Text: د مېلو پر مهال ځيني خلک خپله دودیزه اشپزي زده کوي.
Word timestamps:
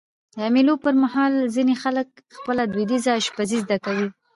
د 0.37 0.39
مېلو 0.53 0.73
پر 0.83 0.93
مهال 1.03 1.33
ځيني 1.55 1.75
خلک 1.83 2.07
خپله 2.37 2.63
دودیزه 2.73 3.11
اشپزي 3.19 3.57
زده 3.63 3.77
کوي. 3.85 4.07